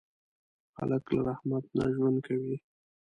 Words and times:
هلک 0.77 1.03
له 1.13 1.21
رحمت 1.29 1.65
نه 1.77 1.85
ژوند 1.93 2.17
کوي. 2.27 2.55